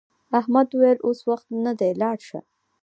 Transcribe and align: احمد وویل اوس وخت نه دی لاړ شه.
احمد 0.39 0.67
وویل 0.71 0.99
اوس 1.07 1.19
وخت 1.29 1.47
نه 1.65 1.71
دی 1.79 1.91
لاړ 2.01 2.17
شه. 2.27 2.39